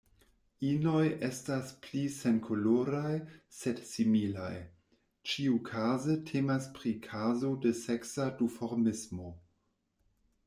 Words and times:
Inoj 0.67 1.01
estas 1.25 1.67
pli 1.87 1.99
senkoloraj, 2.13 3.11
sed 3.57 3.81
similaj; 3.89 4.53
ĉiukaze 5.33 6.15
temas 6.31 6.67
pri 6.79 6.93
kazo 7.11 7.51
de 7.67 7.73
seksa 7.81 8.25
duformismo. 8.41 9.29